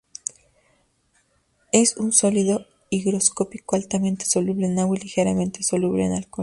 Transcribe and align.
Es 1.71 1.95
un 1.95 2.11
sólido 2.11 2.65
higroscópico 2.89 3.75
altamente 3.75 4.25
soluble 4.25 4.65
en 4.65 4.79
agua 4.79 4.97
y 4.97 5.03
ligeramente 5.03 5.61
soluble 5.61 6.03
en 6.07 6.13
alcohol. 6.13 6.39